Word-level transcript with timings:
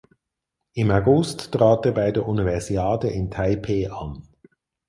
Im 0.73 0.89
August 0.89 1.51
trat 1.51 1.85
er 1.85 1.91
bei 1.91 2.11
der 2.11 2.27
Universiade 2.27 3.07
in 3.07 3.29
Taipeh 3.29 3.87
an. 3.89 4.27